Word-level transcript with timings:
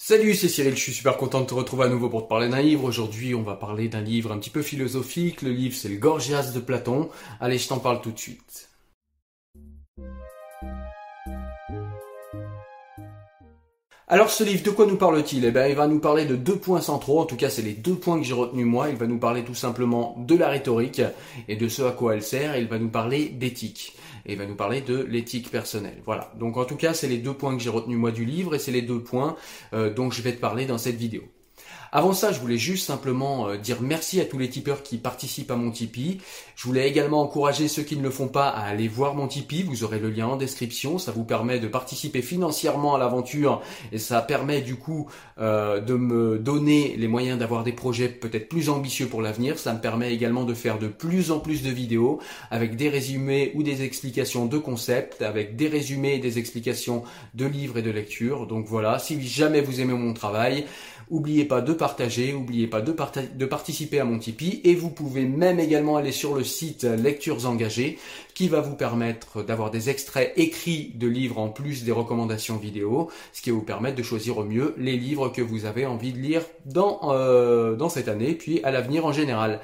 Salut, 0.00 0.36
c'est 0.36 0.48
Cyril, 0.48 0.76
je 0.76 0.80
suis 0.80 0.92
super 0.92 1.16
content 1.16 1.40
de 1.40 1.46
te 1.46 1.54
retrouver 1.54 1.86
à 1.86 1.88
nouveau 1.88 2.08
pour 2.08 2.22
te 2.22 2.28
parler 2.28 2.48
d'un 2.48 2.62
livre. 2.62 2.84
Aujourd'hui, 2.84 3.34
on 3.34 3.42
va 3.42 3.56
parler 3.56 3.88
d'un 3.88 4.00
livre 4.00 4.30
un 4.30 4.38
petit 4.38 4.48
peu 4.48 4.62
philosophique. 4.62 5.42
Le 5.42 5.50
livre, 5.50 5.74
c'est 5.74 5.88
le 5.88 5.96
Gorgias 5.96 6.52
de 6.54 6.60
Platon. 6.60 7.08
Allez, 7.40 7.58
je 7.58 7.66
t'en 7.66 7.80
parle 7.80 8.00
tout 8.00 8.12
de 8.12 8.18
suite. 8.18 8.68
Alors 14.06 14.30
ce 14.30 14.44
livre, 14.44 14.62
de 14.62 14.70
quoi 14.70 14.86
nous 14.86 14.96
parle-t-il? 14.96 15.44
Eh 15.44 15.50
bien, 15.50 15.66
il 15.66 15.74
va 15.74 15.88
nous 15.88 15.98
parler 15.98 16.26
de 16.26 16.36
deux 16.36 16.56
points 16.56 16.80
centraux, 16.80 17.20
en 17.20 17.26
tout 17.26 17.36
cas 17.36 17.50
c'est 17.50 17.60
les 17.60 17.74
deux 17.74 17.96
points 17.96 18.18
que 18.18 18.24
j'ai 18.24 18.34
retenus 18.34 18.64
moi. 18.64 18.90
Il 18.90 18.96
va 18.96 19.08
nous 19.08 19.18
parler 19.18 19.42
tout 19.42 19.56
simplement 19.56 20.14
de 20.16 20.36
la 20.36 20.48
rhétorique 20.48 21.02
et 21.48 21.56
de 21.56 21.68
ce 21.68 21.82
à 21.82 21.90
quoi 21.90 22.14
elle 22.14 22.22
sert, 22.22 22.54
et 22.54 22.60
il 22.60 22.68
va 22.68 22.78
nous 22.78 22.88
parler 22.88 23.30
d'éthique. 23.30 23.96
Et 24.28 24.32
il 24.32 24.38
va 24.38 24.46
nous 24.46 24.54
parler 24.54 24.80
de 24.82 25.02
l'éthique 25.02 25.50
personnelle. 25.50 26.02
Voilà, 26.04 26.32
donc 26.38 26.56
en 26.56 26.64
tout 26.64 26.76
cas 26.76 26.94
c'est 26.94 27.08
les 27.08 27.18
deux 27.18 27.34
points 27.34 27.56
que 27.56 27.62
j'ai 27.62 27.70
retenus 27.70 27.98
moi 27.98 28.12
du 28.12 28.24
livre, 28.24 28.54
et 28.54 28.58
c'est 28.58 28.72
les 28.72 28.82
deux 28.82 29.02
points 29.02 29.36
euh, 29.72 29.92
dont 29.92 30.10
je 30.10 30.22
vais 30.22 30.32
te 30.32 30.40
parler 30.40 30.66
dans 30.66 30.78
cette 30.78 30.96
vidéo. 30.96 31.22
Avant 31.90 32.12
ça, 32.12 32.32
je 32.32 32.40
voulais 32.40 32.58
juste 32.58 32.86
simplement 32.86 33.48
euh, 33.48 33.56
dire 33.56 33.78
merci 33.80 34.20
à 34.20 34.26
tous 34.26 34.38
les 34.38 34.50
tipeurs 34.50 34.82
qui 34.82 34.98
participent 34.98 35.50
à 35.50 35.56
mon 35.56 35.70
Tipeee. 35.70 36.20
Je 36.54 36.64
voulais 36.64 36.86
également 36.86 37.22
encourager 37.22 37.66
ceux 37.66 37.82
qui 37.82 37.96
ne 37.96 38.02
le 38.02 38.10
font 38.10 38.28
pas 38.28 38.48
à 38.48 38.64
aller 38.64 38.88
voir 38.88 39.14
mon 39.14 39.26
Tipeee. 39.26 39.62
Vous 39.62 39.84
aurez 39.84 39.98
le 39.98 40.10
lien 40.10 40.26
en 40.26 40.36
description. 40.36 40.98
Ça 40.98 41.12
vous 41.12 41.24
permet 41.24 41.60
de 41.60 41.66
participer 41.66 42.20
financièrement 42.20 42.94
à 42.94 42.98
l'aventure 42.98 43.62
et 43.90 43.98
ça 43.98 44.20
permet 44.20 44.60
du 44.60 44.76
coup 44.76 45.08
euh, 45.38 45.80
de 45.80 45.94
me 45.94 46.38
donner 46.38 46.94
les 46.98 47.08
moyens 47.08 47.38
d'avoir 47.38 47.64
des 47.64 47.72
projets 47.72 48.08
peut-être 48.08 48.50
plus 48.50 48.68
ambitieux 48.68 49.06
pour 49.06 49.22
l'avenir. 49.22 49.58
Ça 49.58 49.72
me 49.72 49.80
permet 49.80 50.12
également 50.12 50.44
de 50.44 50.52
faire 50.52 50.78
de 50.78 50.88
plus 50.88 51.30
en 51.30 51.40
plus 51.40 51.62
de 51.62 51.70
vidéos 51.70 52.18
avec 52.50 52.76
des 52.76 52.90
résumés 52.90 53.52
ou 53.54 53.62
des 53.62 53.82
explications 53.82 54.44
de 54.44 54.58
concepts, 54.58 55.22
avec 55.22 55.56
des 55.56 55.68
résumés 55.68 56.16
et 56.16 56.18
des 56.18 56.38
explications 56.38 57.02
de 57.32 57.46
livres 57.46 57.78
et 57.78 57.82
de 57.82 57.90
lectures. 57.90 58.46
Donc 58.46 58.66
voilà, 58.66 58.98
si 58.98 59.26
jamais 59.26 59.62
vous 59.62 59.80
aimez 59.80 59.94
mon 59.94 60.12
travail, 60.12 60.66
Oubliez 61.10 61.46
pas 61.46 61.62
de 61.62 61.72
partager, 61.78 62.34
oubliez 62.34 62.66
pas 62.66 62.82
de, 62.82 62.94
de, 63.34 63.46
participer 63.46 63.98
à 63.98 64.04
mon 64.04 64.18
Tipeee 64.18 64.60
et 64.64 64.74
vous 64.74 64.90
pouvez 64.90 65.24
même 65.24 65.58
également 65.58 65.96
aller 65.96 66.12
sur 66.12 66.34
le 66.34 66.44
site 66.44 66.84
Lectures 66.84 67.46
Engagées 67.46 67.98
qui 68.34 68.48
va 68.48 68.60
vous 68.60 68.76
permettre 68.76 69.42
d'avoir 69.42 69.70
des 69.70 69.88
extraits 69.88 70.32
écrits 70.36 70.92
de 70.94 71.08
livres 71.08 71.38
en 71.38 71.48
plus 71.48 71.84
des 71.84 71.92
recommandations 71.92 72.56
vidéo, 72.56 73.10
ce 73.32 73.40
qui 73.40 73.50
va 73.50 73.56
vous 73.56 73.62
permettre 73.62 73.96
de 73.96 74.02
choisir 74.02 74.38
au 74.38 74.44
mieux 74.44 74.74
les 74.76 74.96
livres 74.96 75.30
que 75.30 75.42
vous 75.42 75.64
avez 75.64 75.86
envie 75.86 76.12
de 76.12 76.18
lire 76.18 76.42
dans, 76.66 77.00
euh, 77.04 77.74
dans 77.74 77.88
cette 77.88 78.08
année 78.08 78.34
puis 78.34 78.60
à 78.62 78.70
l'avenir 78.70 79.06
en 79.06 79.12
général. 79.12 79.60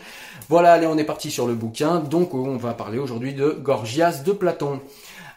Voilà, 0.48 0.72
allez, 0.72 0.86
on 0.86 0.97
est 0.97 1.04
parti 1.04 1.30
sur 1.30 1.47
le 1.47 1.54
bouquin. 1.54 2.00
Donc 2.00 2.34
on 2.34 2.56
va 2.56 2.72
parler 2.72 2.98
aujourd'hui 2.98 3.34
de 3.34 3.50
Gorgias 3.50 4.22
de 4.24 4.32
Platon. 4.32 4.80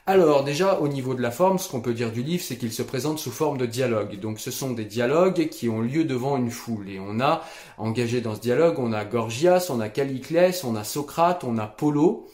Alors 0.09 0.45
déjà 0.45 0.79
au 0.79 0.87
niveau 0.87 1.15
de 1.15 1.21
la 1.21 1.31
forme, 1.31 1.59
ce 1.59 1.67
qu'on 1.67 1.81
peut 1.81 1.93
dire 1.93 2.13
du 2.13 2.23
livre, 2.23 2.41
c'est 2.41 2.55
qu'il 2.55 2.71
se 2.71 2.81
présente 2.81 3.19
sous 3.19 3.29
forme 3.29 3.57
de 3.57 3.65
dialogue. 3.65 4.17
Donc 4.21 4.39
ce 4.39 4.51
sont 4.51 4.71
des 4.71 4.85
dialogues 4.85 5.49
qui 5.49 5.67
ont 5.67 5.81
lieu 5.81 6.05
devant 6.05 6.37
une 6.37 6.49
foule. 6.49 6.89
Et 6.89 6.97
on 6.97 7.19
a 7.19 7.43
engagé 7.77 8.21
dans 8.21 8.33
ce 8.33 8.39
dialogue, 8.39 8.79
on 8.79 8.93
a 8.93 9.03
Gorgias, 9.03 9.67
on 9.69 9.81
a 9.81 9.89
Caliclès, 9.89 10.63
on 10.63 10.77
a 10.77 10.85
Socrate, 10.85 11.43
on 11.43 11.57
a 11.57 11.67
Polo. 11.67 12.25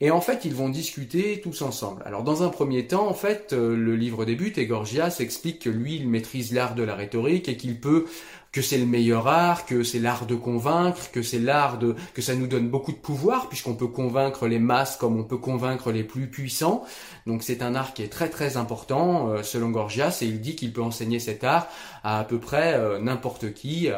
Et 0.00 0.10
en 0.10 0.20
fait, 0.20 0.44
ils 0.44 0.54
vont 0.54 0.68
discuter 0.68 1.40
tous 1.40 1.62
ensemble. 1.62 2.02
Alors 2.04 2.24
dans 2.24 2.42
un 2.42 2.48
premier 2.48 2.88
temps, 2.88 3.08
en 3.08 3.14
fait, 3.14 3.52
euh, 3.52 3.76
le 3.76 3.94
livre 3.94 4.24
débute 4.24 4.58
et 4.58 4.66
Gorgias 4.66 5.16
explique 5.20 5.60
que 5.60 5.70
lui, 5.70 5.94
il 5.94 6.08
maîtrise 6.08 6.52
l'art 6.52 6.74
de 6.74 6.82
la 6.82 6.96
rhétorique 6.96 7.48
et 7.48 7.56
qu'il 7.56 7.80
peut 7.80 8.06
que 8.56 8.62
c'est 8.62 8.78
le 8.78 8.86
meilleur 8.86 9.28
art, 9.28 9.66
que 9.66 9.82
c'est 9.82 9.98
l'art 9.98 10.24
de 10.24 10.34
convaincre, 10.34 11.10
que 11.12 11.20
c'est 11.20 11.38
l'art 11.38 11.76
de 11.76 11.94
que 12.14 12.22
ça 12.22 12.34
nous 12.34 12.46
donne 12.46 12.70
beaucoup 12.70 12.90
de 12.90 12.96
pouvoir 12.96 13.50
puisqu'on 13.50 13.74
peut 13.74 13.86
convaincre 13.86 14.46
les 14.46 14.58
masses 14.58 14.96
comme 14.96 15.20
on 15.20 15.24
peut 15.24 15.36
convaincre 15.36 15.92
les 15.92 16.04
plus 16.04 16.26
puissants. 16.26 16.82
Donc 17.26 17.42
c'est 17.42 17.60
un 17.60 17.74
art 17.74 17.92
qui 17.92 18.02
est 18.02 18.08
très 18.08 18.30
très 18.30 18.56
important 18.56 19.28
euh, 19.28 19.42
selon 19.42 19.68
Gorgias 19.68 20.20
et 20.22 20.24
il 20.24 20.40
dit 20.40 20.56
qu'il 20.56 20.72
peut 20.72 20.80
enseigner 20.80 21.18
cet 21.18 21.44
art 21.44 21.68
à 22.02 22.20
à 22.20 22.24
peu 22.24 22.38
près 22.38 22.72
euh, 22.72 22.98
n'importe 22.98 23.52
qui, 23.52 23.90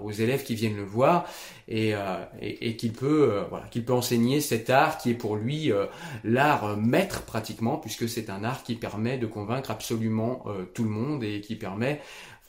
aux 0.00 0.12
élèves 0.12 0.44
qui 0.44 0.54
viennent 0.54 0.76
le 0.76 0.84
voir 0.84 1.24
et, 1.66 1.94
euh, 1.94 2.24
et, 2.40 2.76
qu'il 2.76 2.92
peut 2.92 3.42
voilà 3.50 3.64
qu'il 3.66 3.84
peut 3.84 3.94
enseigner 3.94 4.40
cet 4.40 4.70
art 4.70 4.98
qui 4.98 5.10
est 5.10 5.14
pour 5.14 5.34
lui 5.34 5.72
l'art 6.22 6.76
maître 6.76 7.22
pratiquement 7.22 7.78
puisque 7.78 8.08
c'est 8.08 8.30
un 8.30 8.44
art 8.44 8.62
qui 8.62 8.76
permet 8.76 9.18
de 9.18 9.26
convaincre 9.26 9.72
absolument 9.72 10.44
tout 10.74 10.84
le 10.84 10.90
monde 10.90 11.24
et 11.24 11.40
qui 11.40 11.56
permet 11.56 12.00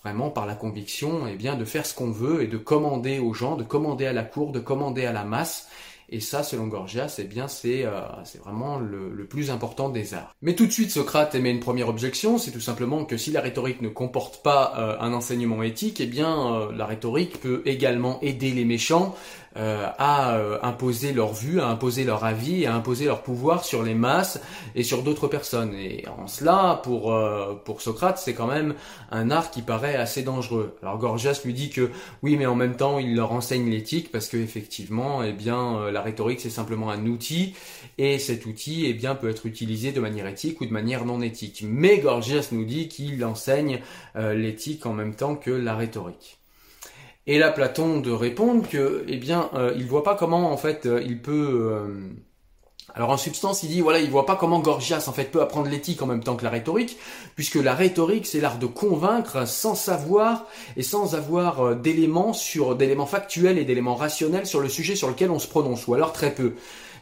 vraiment 0.05 0.29
par 0.29 0.45
la 0.45 0.53
conviction, 0.53 1.25
eh 1.27 1.35
bien, 1.35 1.55
de 1.55 1.65
faire 1.65 1.83
ce 1.83 1.95
qu'on 1.95 2.11
veut 2.11 2.43
et 2.43 2.47
de 2.47 2.57
commander 2.57 3.17
aux 3.17 3.33
gens, 3.33 3.55
de 3.55 3.63
commander 3.63 4.05
à 4.05 4.13
la 4.13 4.21
cour, 4.21 4.51
de 4.51 4.59
commander 4.59 5.07
à 5.07 5.11
la 5.11 5.23
masse. 5.23 5.67
Et 6.09 6.19
ça, 6.19 6.43
selon 6.43 6.67
Gorgias, 6.67 7.15
eh 7.17 7.23
bien, 7.23 7.47
c'est 7.47 7.83
euh, 7.83 8.01
vraiment 8.43 8.77
le, 8.77 9.11
le, 9.11 9.25
plus 9.25 9.49
important 9.49 9.89
des 9.89 10.13
arts. 10.13 10.35
Mais 10.43 10.53
tout 10.53 10.67
de 10.67 10.71
suite, 10.71 10.91
Socrate 10.91 11.33
émet 11.33 11.49
une 11.49 11.59
première 11.59 11.89
objection, 11.89 12.37
c'est 12.37 12.51
tout 12.51 12.61
simplement 12.61 13.03
que 13.03 13.17
si 13.17 13.31
la 13.31 13.41
rhétorique 13.41 13.81
ne 13.81 13.89
comporte 13.89 14.43
pas 14.43 14.73
euh, 14.77 14.95
un 14.99 15.11
enseignement 15.13 15.63
éthique, 15.63 15.99
eh 15.99 16.05
bien, 16.05 16.53
euh, 16.53 16.71
la 16.71 16.85
rhétorique 16.85 17.41
peut 17.41 17.63
également 17.65 18.21
aider 18.21 18.51
les 18.51 18.65
méchants 18.65 19.15
euh, 19.57 19.87
à 19.97 20.35
euh, 20.35 20.57
imposer 20.63 21.13
leur 21.13 21.31
vue, 21.31 21.61
à 21.61 21.67
imposer 21.67 22.03
leur 22.03 22.25
avis, 22.25 22.65
à 22.65 22.75
imposer 22.75 23.05
leur 23.05 23.23
pouvoir 23.23 23.63
sur 23.63 23.83
les 23.83 23.93
masses 23.93 24.41
et 24.75 24.83
sur 24.83 25.01
d'autres 25.01 25.29
personnes. 25.29 25.73
Et 25.75 26.03
en 26.09 26.27
cela, 26.27 26.81
pour, 26.83 27.13
euh, 27.13 27.55
pour 27.63 27.81
Socrate, 27.81 28.17
c'est 28.17 28.33
quand 28.33 28.47
même 28.47 28.75
un 29.11 29.31
art 29.31 29.51
qui 29.51 29.61
paraît 29.61 29.95
assez 29.95 30.23
dangereux. 30.23 30.75
Alors 30.81 30.97
Gorgias 30.97 31.39
lui 31.45 31.53
dit 31.53 31.69
que 31.69 31.89
oui, 32.21 32.35
mais 32.35 32.45
en 32.45 32.55
même 32.55 32.75
temps, 32.75 32.99
il 32.99 33.15
leur 33.15 33.31
enseigne 33.31 33.69
l'éthique 33.69 34.11
parce 34.11 34.27
que 34.27 34.35
effectivement, 34.35 35.23
eh 35.23 35.31
bien, 35.31 35.89
la 35.89 36.01
rhétorique 36.01 36.41
c'est 36.41 36.49
simplement 36.49 36.89
un 36.89 37.05
outil 37.05 37.55
et 37.97 38.19
cet 38.19 38.45
outil, 38.45 38.87
eh 38.87 38.93
bien, 38.93 39.15
peut 39.15 39.29
être 39.29 39.45
utilisé 39.45 39.93
de 39.93 40.01
manière 40.01 40.27
éthique 40.27 40.59
ou 40.59 40.65
de 40.65 40.73
manière 40.73 41.05
non 41.05 41.21
éthique. 41.21 41.63
Mais 41.65 41.99
Gorgias 41.99 42.49
nous 42.51 42.65
dit 42.65 42.89
qu'il 42.89 43.23
enseigne 43.23 43.79
l'éthique 44.15 44.85
en 44.85 44.93
même 44.93 45.15
temps 45.15 45.35
que 45.35 45.51
la 45.51 45.75
rhétorique. 45.75 46.39
Et 47.27 47.39
là, 47.39 47.51
Platon 47.51 47.99
de 47.99 48.11
répondre 48.11 48.67
que, 48.69 49.03
eh 49.07 49.17
bien, 49.17 49.49
euh, 49.55 49.73
il 49.75 49.85
voit 49.85 50.03
pas 50.03 50.15
comment 50.15 50.51
en 50.51 50.57
fait 50.57 50.85
euh, 50.85 51.01
il 51.03 51.21
peut. 51.21 51.71
Euh, 51.71 52.11
alors 52.93 53.09
en 53.09 53.17
substance, 53.17 53.63
il 53.63 53.69
dit 53.69 53.81
voilà, 53.81 53.99
il 53.99 54.09
voit 54.09 54.27
pas 54.27 54.35
comment 54.35 54.59
Gorgias 54.59 55.05
en 55.07 55.11
fait 55.11 55.25
peut 55.25 55.41
apprendre 55.41 55.67
l'éthique 55.67 56.01
en 56.01 56.05
même 56.05 56.23
temps 56.23 56.35
que 56.35 56.43
la 56.43 56.51
rhétorique, 56.51 56.97
puisque 57.35 57.55
la 57.55 57.73
rhétorique 57.73 58.27
c'est 58.27 58.39
l'art 58.39 58.59
de 58.59 58.67
convaincre 58.67 59.47
sans 59.47 59.75
savoir 59.75 60.45
et 60.77 60.83
sans 60.83 61.15
avoir 61.15 61.75
d'éléments 61.75 62.31
sur 62.31 62.75
d'éléments 62.75 63.07
factuels 63.07 63.57
et 63.57 63.65
d'éléments 63.65 63.95
rationnels 63.95 64.45
sur 64.45 64.61
le 64.61 64.69
sujet 64.69 64.95
sur 64.95 65.09
lequel 65.09 65.31
on 65.31 65.39
se 65.39 65.47
prononce, 65.47 65.87
ou 65.87 65.95
alors 65.95 66.13
très 66.13 66.33
peu. 66.33 66.53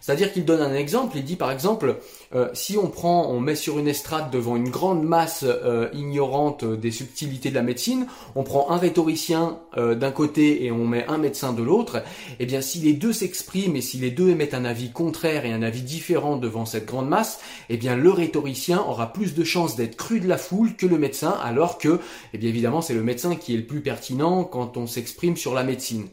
C'est-à-dire 0.04 0.34
qu'il 0.34 0.44
donne 0.44 0.60
un 0.60 0.76
exemple, 0.76 1.16
il 1.16 1.24
dit 1.24 1.38
par 1.38 1.50
exemple, 1.50 1.96
euh, 2.36 2.50
si 2.52 2.78
on 2.78 2.88
prend, 2.88 3.30
on 3.30 3.40
met 3.40 3.56
sur 3.56 3.80
une 3.80 3.88
estrade 3.88 4.32
devant 4.32 4.58
une 4.58 4.68
grande 4.68 5.02
masse 5.02 5.46
euh, 5.48 5.88
ignorante 5.94 6.66
des 6.66 6.92
subtilités 6.92 7.52
de 7.52 7.56
la 7.56 7.62
médecine, 7.62 8.08
on 8.36 8.44
prend 8.44 8.70
un 8.72 8.76
rhétoricien 8.76 9.60
euh, 9.78 9.96
d'un 9.96 10.12
côté 10.12 10.66
et 10.66 10.74
on 10.74 10.86
met 10.86 11.06
un 11.08 11.18
médecin 11.18 11.54
de 11.54 11.64
l'autre, 11.64 12.04
eh 12.42 12.46
bien 12.46 12.60
si 12.60 12.80
les 12.80 12.92
deux 12.92 13.14
s'expriment 13.14 13.78
et 13.78 13.82
si 13.82 13.98
les 13.98 14.12
deux 14.12 14.28
émettent 14.28 14.56
un 14.56 14.66
avis 14.66 14.92
contraire 14.92 15.46
et 15.46 15.54
un 15.54 15.64
avis 15.64 15.84
différent 15.84 16.36
devant 16.36 16.66
cette 16.66 16.86
grande 16.86 17.08
masse, 17.08 17.40
eh 17.70 17.78
bien 17.78 17.96
le 17.96 18.12
rhétoricien 18.12 18.84
aura 18.86 19.14
plus 19.14 19.34
de 19.34 19.44
chances 19.46 19.78
d'être 19.78 19.96
cru 19.96 20.20
de 20.20 20.28
la 20.28 20.38
foule 20.38 20.76
que 20.76 20.86
le 20.86 20.98
médecin, 20.98 21.34
alors 21.42 21.78
que, 21.78 22.02
eh 22.34 22.38
bien 22.38 22.50
évidemment, 22.50 22.82
c'est 22.82 22.94
le 22.94 23.04
médecin 23.04 23.38
qui 23.38 23.54
est 23.54 23.58
le 23.58 23.66
plus 23.66 23.80
pertinent 23.80 24.44
quand 24.44 24.76
on 24.76 24.86
s'exprime 24.86 25.38
sur 25.38 25.54
la 25.54 25.64
médecine. 25.64 26.10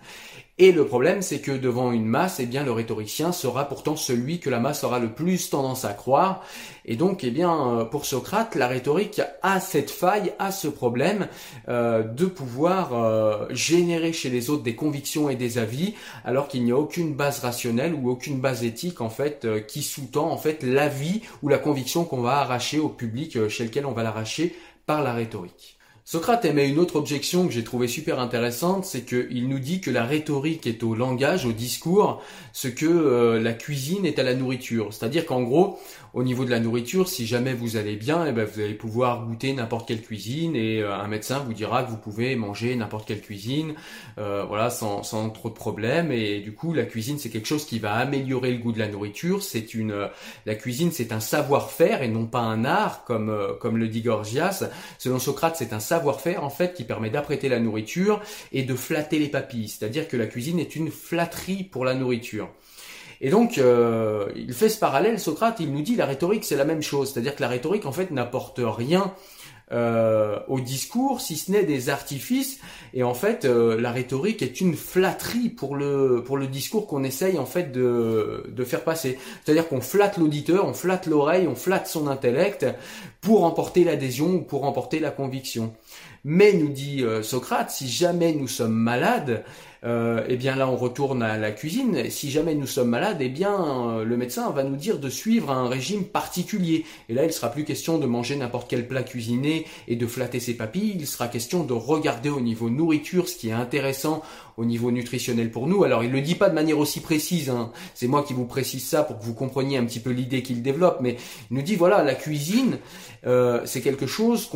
Et 0.58 0.73
le 0.73 0.85
problème, 0.85 1.23
c'est 1.23 1.41
que 1.41 1.52
devant 1.52 1.91
une 1.91 2.05
masse, 2.05 2.38
eh 2.38 2.44
bien, 2.44 2.64
le 2.64 2.73
rhétoricien 2.73 3.32
sera 3.32 3.67
pourtant 3.67 3.97
celui 3.97 4.41
que 4.41 4.50
la 4.50 4.61
masse 4.61 4.85
aura 4.85 4.99
le 4.99 5.11
plus 5.11 5.49
tendance 5.49 5.87
à 5.87 5.94
croire. 5.94 6.44
Et 6.85 6.97
donc, 6.97 7.25
eh 7.25 7.31
bien, 7.31 7.79
euh, 7.79 7.85
pour 7.87 8.05
Socrate, 8.05 8.56
la 8.56 8.69
rhétorique 8.69 9.23
a 9.43 9.58
cette 9.58 9.91
faille, 9.91 10.35
a 10.38 10.52
ce 10.52 10.69
problème 10.69 11.29
euh, 11.70 12.02
de 12.02 12.26
pouvoir 12.26 12.93
euh, 12.93 13.47
générer 13.49 14.12
chez 14.12 14.29
les 14.29 14.50
autres 14.50 14.62
des 14.62 14.75
convictions 14.75 15.31
et 15.31 15.35
des 15.35 15.56
avis, 15.56 15.94
alors 16.26 16.47
qu'il 16.47 16.62
n'y 16.62 16.73
a 16.73 16.76
aucune 16.76 17.14
base 17.14 17.41
rationnelle 17.41 17.94
ou 17.94 18.11
aucune 18.11 18.38
base 18.41 18.62
éthique 18.62 19.00
en 19.00 19.08
fait 19.11 19.47
qui 19.67 19.82
sous-tend 19.82 20.31
en 20.31 20.37
fait 20.37 20.62
l'avis 20.62 21.23
ou 21.43 21.49
la 21.49 21.58
conviction 21.58 22.05
qu'on 22.05 22.20
va 22.20 22.38
arracher 22.38 22.79
au 22.79 22.91
public 22.91 23.49
chez 23.49 23.64
lequel 23.64 23.87
on 23.87 23.93
va 23.93 24.02
l'arracher 24.02 24.55
par 24.85 25.02
la 25.02 25.14
rhétorique. 25.14 25.80
Socrate 26.11 26.45
émet 26.45 26.69
une 26.69 26.81
autre 26.81 26.97
objection 26.97 27.47
que 27.47 27.53
j'ai 27.53 27.62
trouvée 27.62 27.87
super 27.87 28.19
intéressante, 28.19 28.85
c'est 28.85 29.03
qu'il 29.03 29.49
nous 29.49 29.61
dit 29.61 29.81
que 29.81 29.93
la 29.93 30.05
rhétorique 30.05 30.67
est 30.67 30.83
au 30.83 30.97
langage, 30.97 31.47
au 31.47 31.53
discours, 31.53 32.21
ce 32.53 32.67
que 32.67 32.85
euh, 32.85 33.41
la 33.41 33.53
cuisine 33.53 34.05
est 34.05 34.19
à 34.19 34.25
la 34.25 34.35
nourriture. 34.35 34.93
C'est-à-dire 34.93 35.25
qu'en 35.25 35.43
gros, 35.43 35.79
au 36.12 36.23
niveau 36.23 36.45
de 36.45 36.51
la 36.51 36.61
nourriture, 36.61 37.09
si 37.09 37.27
jamais 37.27 37.55
vous 37.55 37.77
allez 37.77 37.97
bien, 37.97 38.27
eh 38.27 38.33
ben, 38.33 38.45
vous 38.45 38.61
allez 38.61 38.75
pouvoir 38.75 39.27
goûter 39.27 39.53
n'importe 39.53 39.87
quelle 39.87 40.03
cuisine 40.03 40.57
et 40.57 40.83
euh, 40.83 40.93
un 40.93 41.07
médecin 41.07 41.39
vous 41.39 41.53
dira 41.53 41.85
que 41.85 41.91
vous 41.91 41.97
pouvez 41.97 42.35
manger 42.35 42.75
n'importe 42.75 43.07
quelle 43.07 43.21
cuisine, 43.21 43.75
euh, 44.19 44.45
voilà, 44.45 44.71
sans, 44.71 45.31
trop 45.31 45.49
de 45.51 45.55
problèmes. 45.55 46.11
Et 46.11 46.41
du 46.41 46.53
coup, 46.53 46.73
la 46.73 46.85
cuisine, 46.85 47.19
c'est 47.19 47.31
quelque 47.31 47.47
chose 47.47 47.65
qui 47.65 47.79
va 47.79 47.95
améliorer 47.95 48.51
le 48.51 48.59
goût 48.59 48.73
de 48.73 48.79
la 48.79 48.89
nourriture. 48.89 49.43
C'est 49.43 49.75
une, 49.75 49.93
euh, 49.93 50.09
la 50.47 50.55
cuisine, 50.57 50.91
c'est 50.91 51.12
un 51.12 51.21
savoir-faire 51.21 52.03
et 52.03 52.09
non 52.09 52.27
pas 52.27 52.41
un 52.41 52.65
art, 52.65 53.05
comme 53.05 53.37
comme 53.61 53.77
le 53.77 53.89
dit 53.89 54.03
Gorgias. 54.03 54.65
Selon 54.99 55.19
Socrate, 55.19 55.57
c'est 55.57 55.73
un 55.73 55.81
savoir-faire 55.81 56.45
en 56.45 56.51
fait 56.51 56.75
qui 56.75 56.85
permet 56.85 57.11
d'apprêter 57.11 57.49
la 57.49 57.61
nourriture 57.61 58.21
et 58.53 58.62
de 58.62 58.75
flatter 58.75 59.19
les 59.19 59.29
papilles. 59.29 59.69
C'est-à-dire 59.69 60.09
que 60.09 60.17
la 60.17 60.27
cuisine 60.27 60.59
est 60.59 60.77
une 60.77 60.91
flatterie 60.91 61.65
pour 61.65 61.85
la 61.85 61.95
nourriture. 61.95 62.49
Et 63.21 63.31
donc, 63.31 63.59
euh, 63.59 64.27
il 64.35 64.53
fait 64.55 64.69
ce 64.69 64.79
parallèle, 64.79 65.21
Socrate, 65.21 65.61
il 65.61 65.73
nous 65.73 65.83
dit 65.83 65.97
la 65.97 66.07
rhétorique, 66.07 66.45
c'est 66.45 66.57
la 66.57 66.65
même 66.65 66.83
chose. 66.83 67.13
C'est-à-dire 67.13 67.37
que 67.37 67.43
la 67.43 67.49
rhétorique, 67.49 67.85
en 67.85 67.93
fait, 67.93 68.11
n'apporte 68.11 68.61
rien 68.63 69.13
euh, 69.73 70.39
au 70.49 70.59
discours, 70.59 71.21
si 71.21 71.37
ce 71.37 71.53
n'est 71.53 71.63
des 71.63 71.91
artifices. 71.91 72.59
Et 72.93 73.03
en 73.03 73.15
fait, 73.15 73.45
euh, 73.45 73.81
la 73.81 73.93
rhétorique 73.93 74.43
est 74.43 74.61
une 74.61 74.75
flatterie 74.75 75.49
pour 75.49 75.77
le 75.77 76.25
pour 76.25 76.39
le 76.39 76.49
discours 76.49 76.89
qu'on 76.89 77.05
essaye 77.05 77.39
en 77.39 77.47
fait 77.47 77.71
de 77.71 78.45
de 78.49 78.65
faire 78.65 78.83
passer. 78.83 79.17
C'est-à-dire 79.45 79.69
qu'on 79.69 79.81
flatte 79.81 80.17
l'auditeur, 80.17 80.67
on 80.67 80.73
flatte 80.73 81.07
l'oreille, 81.07 81.47
on 81.47 81.55
flatte 81.55 81.87
son 81.87 82.09
intellect 82.09 82.67
pour 83.21 83.45
emporter 83.45 83.85
l'adhésion 83.85 84.35
ou 84.35 84.41
pour 84.41 84.65
emporter 84.65 84.99
la 84.99 85.11
conviction. 85.11 85.73
Mais 86.25 86.53
nous 86.53 86.69
dit 86.69 87.05
Socrate, 87.23 87.71
si 87.71 87.89
jamais 87.89 88.33
nous 88.33 88.49
sommes 88.49 88.75
malades, 88.75 89.45
euh, 89.83 90.23
eh 90.29 90.37
bien 90.37 90.57
là 90.57 90.69
on 90.69 90.77
retourne 90.77 91.23
à 91.23 91.39
la 91.39 91.53
cuisine. 91.53 92.11
Si 92.11 92.31
jamais 92.31 92.55
nous 92.55 92.67
sommes 92.67 92.91
malades, 92.91 93.19
eh 93.21 93.29
bien 93.29 93.55
euh, 93.55 94.05
le 94.05 94.17
médecin 94.17 94.51
va 94.51 94.63
nous 94.63 94.77
dire 94.77 94.99
de 94.99 95.09
suivre 95.09 95.51
un 95.51 95.69
régime 95.69 96.05
particulier. 96.05 96.85
Et 97.09 97.15
là 97.15 97.25
il 97.25 97.33
sera 97.33 97.51
plus 97.51 97.65
question 97.65 97.99
de 97.99 98.07
manger 98.07 98.37
n'importe 98.37 98.69
quel 98.69 98.87
plat 98.87 99.03
cuisiné 99.03 99.67
et 99.89 99.97
de 99.97 100.07
flatter 100.07 100.41
ses 100.41 100.55
papilles. 100.55 100.97
Il 100.99 101.07
sera 101.07 101.29
question 101.29 101.65
de 101.65 101.73
regarder 101.73 102.29
au 102.29 102.41
niveau 102.41 102.69
nourriture 102.69 103.29
ce 103.29 103.37
qui 103.37 103.49
est 103.49 103.53
intéressant 103.53 104.23
au 104.56 104.64
niveau 104.64 104.91
nutritionnel 104.91 105.50
pour 105.50 105.67
nous. 105.67 105.85
Alors 105.85 106.05
il 106.05 106.11
le 106.11 106.20
dit 106.20 106.35
pas 106.35 106.49
de 106.49 106.55
manière 106.55 106.79
aussi 106.79 107.00
précise. 107.00 107.50
Hein. 107.50 107.73
C'est 107.94 108.06
moi 108.06 108.23
qui 108.23 108.35
vous 108.35 108.47
précise 108.47 108.87
ça 108.87 109.02
pour 109.02 109.19
que 109.19 109.25
vous 109.25 109.35
compreniez 109.35 109.79
un 109.79 109.85
petit 109.85 110.00
peu 110.00 110.11
l'idée 110.11 110.43
qu'il 110.43 110.62
développe. 110.62 110.99
Mais 111.00 111.17
il 111.50 111.56
nous 111.56 111.62
dit 111.62 111.76
voilà 111.76 112.02
la 112.02 112.14
cuisine 112.14 112.79
euh, 113.26 113.61
c'est 113.64 113.81
quelque 113.81 114.06
chose 114.06 114.50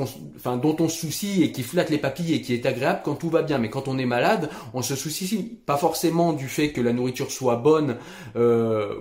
dont 0.44 0.76
on 0.81 0.88
se 0.88 0.99
soucie 0.99 1.43
et 1.43 1.52
qui 1.52 1.62
flatte 1.62 1.91
les 1.91 1.99
papilles 1.99 2.35
et 2.35 2.41
qui 2.41 2.55
est 2.55 2.67
agréable 2.67 3.00
quand 3.05 3.14
tout 3.14 3.31
va 3.31 3.43
bien. 3.43 3.58
Mais 3.58 3.70
quand 3.70 3.88
on 3.88 3.99
est 3.99 4.06
malade, 4.06 4.49
on 4.73 4.82
se 4.82 4.96
soucie 4.96 5.58
pas 5.67 5.76
forcément 5.76 6.32
du 6.32 6.49
fait 6.49 6.70
que 6.70 6.81
la 6.81 6.93
nourriture 6.93 7.31
soit 7.31 7.56
bonne 7.56 7.96
euh, 8.37 8.94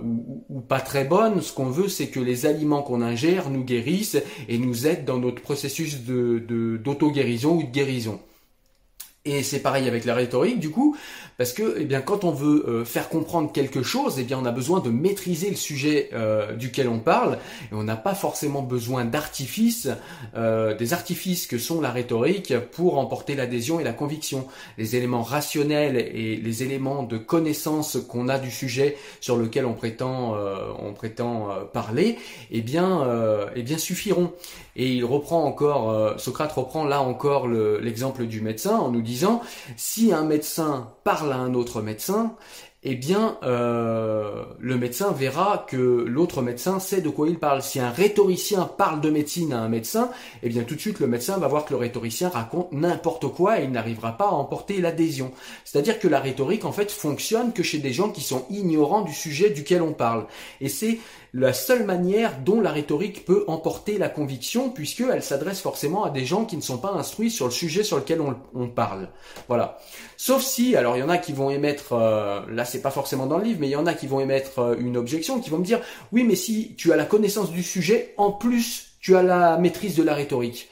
ou, 0.48 0.60
pas 0.60 0.80
très 0.80 1.04
bonne. 1.04 1.40
Ce 1.40 1.52
qu'on 1.52 1.70
veut, 1.70 1.88
c'est 1.88 2.08
que 2.08 2.20
les 2.20 2.46
aliments 2.46 2.82
qu'on 2.82 3.02
ingère 3.02 3.50
nous 3.50 3.64
guérissent 3.64 4.22
et 4.48 4.58
nous 4.58 4.86
aident 4.86 5.04
dans 5.04 5.18
notre 5.18 5.42
processus 5.42 6.04
de 6.04 6.78
d'auto-guérison 6.82 7.56
ou 7.56 7.62
de 7.62 7.70
guérison. 7.70 8.20
Et 9.26 9.42
c'est 9.42 9.60
pareil 9.60 9.88
avec 9.88 10.04
la 10.04 10.14
rhétorique, 10.14 10.60
du 10.60 10.70
coup, 10.70 10.96
parce 11.36 11.52
que 11.52 11.76
eh 11.78 11.84
bien, 11.84 12.00
quand 12.00 12.24
on 12.24 12.30
veut 12.30 12.64
euh, 12.68 12.84
faire 12.84 13.08
comprendre 13.08 13.50
quelque 13.52 13.82
chose, 13.82 14.16
eh 14.18 14.22
bien, 14.22 14.38
on 14.38 14.44
a 14.44 14.52
besoin 14.52 14.80
de 14.80 14.90
maîtriser 14.90 15.50
le 15.50 15.56
sujet 15.56 16.10
euh, 16.12 16.54
duquel 16.54 16.88
on 16.88 17.00
parle, 17.00 17.38
et 17.70 17.74
on 17.74 17.82
n'a 17.82 17.96
pas 17.96 18.14
forcément 18.14 18.62
besoin 18.62 19.04
d'artifices, 19.04 19.88
euh, 20.36 20.74
des 20.74 20.92
artifices 20.92 21.46
que 21.46 21.58
sont 21.58 21.80
la 21.80 21.90
rhétorique 21.90 22.54
pour 22.72 22.98
emporter 22.98 23.34
l'adhésion 23.34 23.80
et 23.80 23.84
la 23.84 23.92
conviction. 23.92 24.46
Les 24.78 24.96
éléments 24.96 25.22
rationnels 25.22 25.96
et 25.96 26.36
les 26.36 26.62
éléments 26.62 27.02
de 27.02 27.18
connaissance 27.18 27.98
qu'on 28.08 28.28
a 28.28 28.38
du 28.38 28.50
sujet 28.50 28.96
sur 29.20 29.36
lequel 29.36 29.66
on 29.66 29.74
prétend, 29.74 30.36
on 30.78 30.92
prétend 30.92 31.48
parler, 31.72 32.18
eh 32.50 32.60
bien, 32.60 33.06
eh 33.54 33.62
bien 33.62 33.78
suffiront. 33.78 34.32
Et 34.76 34.92
il 34.92 35.04
reprend 35.04 35.44
encore, 35.44 36.18
Socrate 36.18 36.52
reprend 36.52 36.84
là 36.84 37.00
encore 37.00 37.48
l'exemple 37.48 38.26
du 38.26 38.40
médecin 38.40 38.76
en 38.76 38.90
nous 38.90 39.02
disant 39.02 39.42
si 39.76 40.12
un 40.12 40.24
médecin 40.24 40.93
parle 41.04 41.32
à 41.32 41.36
un 41.36 41.54
autre 41.54 41.82
médecin, 41.82 42.34
eh 42.86 42.96
bien, 42.96 43.38
euh, 43.42 44.44
le 44.58 44.76
médecin 44.76 45.10
verra 45.10 45.64
que 45.66 46.04
l'autre 46.06 46.42
médecin 46.42 46.78
sait 46.80 47.00
de 47.00 47.08
quoi 47.08 47.28
il 47.28 47.38
parle. 47.38 47.62
Si 47.62 47.80
un 47.80 47.88
rhétoricien 47.90 48.64
parle 48.76 49.00
de 49.00 49.08
médecine 49.08 49.54
à 49.54 49.60
un 49.60 49.70
médecin, 49.70 50.10
eh 50.42 50.50
bien, 50.50 50.64
tout 50.64 50.74
de 50.74 50.80
suite, 50.80 51.00
le 51.00 51.06
médecin 51.06 51.38
va 51.38 51.48
voir 51.48 51.64
que 51.64 51.72
le 51.72 51.78
rhétoricien 51.78 52.28
raconte 52.28 52.72
n'importe 52.72 53.26
quoi 53.28 53.58
et 53.58 53.64
il 53.64 53.70
n'arrivera 53.70 54.18
pas 54.18 54.26
à 54.26 54.32
emporter 54.32 54.82
l'adhésion. 54.82 55.32
C'est-à-dire 55.64 55.98
que 55.98 56.08
la 56.08 56.20
rhétorique, 56.20 56.66
en 56.66 56.72
fait, 56.72 56.90
fonctionne 56.90 57.54
que 57.54 57.62
chez 57.62 57.78
des 57.78 57.92
gens 57.94 58.10
qui 58.10 58.20
sont 58.20 58.44
ignorants 58.50 59.02
du 59.02 59.14
sujet 59.14 59.48
duquel 59.48 59.80
on 59.80 59.94
parle. 59.94 60.26
Et 60.60 60.68
c'est 60.68 60.98
la 61.34 61.52
seule 61.52 61.84
manière 61.84 62.38
dont 62.44 62.60
la 62.60 62.70
rhétorique 62.70 63.24
peut 63.24 63.44
emporter 63.48 63.98
la 63.98 64.08
conviction, 64.08 64.70
puisqu'elle 64.70 65.22
s'adresse 65.22 65.60
forcément 65.60 66.04
à 66.04 66.10
des 66.10 66.24
gens 66.24 66.44
qui 66.44 66.56
ne 66.56 66.62
sont 66.62 66.78
pas 66.78 66.92
instruits 66.92 67.30
sur 67.30 67.46
le 67.46 67.50
sujet 67.50 67.82
sur 67.82 67.96
lequel 67.96 68.20
on, 68.54 68.68
parle. 68.68 69.08
Voilà. 69.48 69.78
Sauf 70.16 70.42
si, 70.42 70.76
alors 70.76 70.96
il 70.96 71.00
y 71.00 71.02
en 71.02 71.08
a 71.08 71.18
qui 71.18 71.32
vont 71.32 71.50
émettre, 71.50 71.92
euh, 71.92 72.40
là 72.52 72.64
c'est 72.64 72.80
pas 72.80 72.92
forcément 72.92 73.26
dans 73.26 73.38
le 73.38 73.44
livre, 73.44 73.58
mais 73.60 73.66
il 73.66 73.72
y 73.72 73.76
en 73.76 73.86
a 73.86 73.94
qui 73.94 74.06
vont 74.06 74.20
émettre 74.20 74.60
euh, 74.60 74.76
une 74.78 74.96
objection, 74.96 75.40
qui 75.40 75.50
vont 75.50 75.58
me 75.58 75.64
dire, 75.64 75.80
oui 76.12 76.22
mais 76.22 76.36
si 76.36 76.74
tu 76.76 76.92
as 76.92 76.96
la 76.96 77.04
connaissance 77.04 77.50
du 77.50 77.64
sujet, 77.64 78.14
en 78.16 78.30
plus 78.30 78.92
tu 79.00 79.16
as 79.16 79.22
la 79.22 79.58
maîtrise 79.58 79.96
de 79.96 80.04
la 80.04 80.14
rhétorique. 80.14 80.70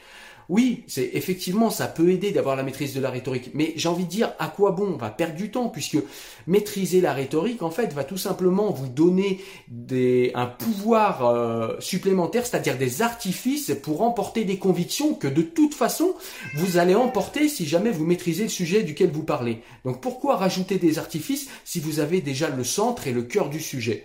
Oui, 0.48 0.84
c'est 0.86 1.10
effectivement 1.14 1.70
ça 1.70 1.86
peut 1.86 2.10
aider 2.10 2.30
d'avoir 2.30 2.56
la 2.56 2.62
maîtrise 2.62 2.94
de 2.94 3.00
la 3.00 3.10
rhétorique, 3.10 3.50
mais 3.54 3.72
j'ai 3.76 3.88
envie 3.88 4.04
de 4.04 4.10
dire 4.10 4.32
à 4.38 4.48
quoi 4.48 4.72
bon? 4.72 4.92
On 4.94 4.96
va 4.96 5.10
perdre 5.10 5.36
du 5.36 5.50
temps 5.50 5.68
puisque 5.68 5.98
maîtriser 6.46 7.00
la 7.00 7.12
rhétorique 7.12 7.62
en 7.62 7.70
fait 7.70 7.92
va 7.92 8.04
tout 8.04 8.16
simplement 8.16 8.70
vous 8.70 8.88
donner 8.88 9.40
des, 9.68 10.32
un 10.34 10.46
pouvoir 10.46 11.24
euh, 11.26 11.76
supplémentaire, 11.80 12.44
c'est-à-dire 12.46 12.76
des 12.76 13.02
artifices 13.02 13.72
pour 13.82 14.02
emporter 14.02 14.44
des 14.44 14.58
convictions 14.58 15.14
que 15.14 15.28
de 15.28 15.42
toute 15.42 15.74
façon 15.74 16.14
vous 16.56 16.76
allez 16.76 16.94
emporter 16.94 17.48
si 17.48 17.66
jamais 17.66 17.90
vous 17.90 18.04
maîtrisez 18.04 18.44
le 18.44 18.48
sujet 18.48 18.82
duquel 18.82 19.10
vous 19.10 19.24
parlez. 19.24 19.60
Donc 19.84 20.00
pourquoi 20.00 20.36
rajouter 20.36 20.78
des 20.78 20.98
artifices 20.98 21.48
si 21.64 21.80
vous 21.80 22.00
avez 22.00 22.20
déjà 22.20 22.48
le 22.48 22.64
centre 22.64 23.06
et 23.06 23.12
le 23.12 23.22
cœur 23.22 23.48
du 23.48 23.60
sujet? 23.60 24.04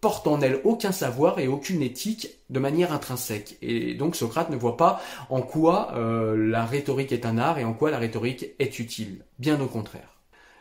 porte 0.00 0.26
en 0.26 0.40
elle 0.40 0.60
aucun 0.64 0.92
savoir 0.92 1.38
et 1.38 1.48
aucune 1.48 1.82
éthique 1.82 2.28
de 2.48 2.58
manière 2.58 2.92
intrinsèque. 2.92 3.56
Et 3.62 3.94
donc 3.94 4.16
Socrate 4.16 4.50
ne 4.50 4.56
voit 4.56 4.76
pas 4.76 5.00
en 5.28 5.42
quoi 5.42 5.92
euh, 5.94 6.36
la 6.36 6.64
rhétorique 6.64 7.12
est 7.12 7.26
un 7.26 7.38
art 7.38 7.58
et 7.58 7.64
en 7.64 7.74
quoi 7.74 7.90
la 7.90 7.98
rhétorique 7.98 8.46
est 8.58 8.78
utile. 8.78 9.24
Bien 9.38 9.60
au 9.60 9.66
contraire. 9.66 10.20